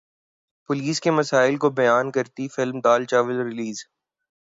police 0.69 1.01
کے 1.01 1.11
مسائل 1.11 1.57
کو 1.57 1.69
بیان 1.79 2.11
کرتی 2.11 2.47
فلم 2.47 2.79
دال 2.79 3.05
چاول 3.05 3.41
ریلیز 3.41 3.83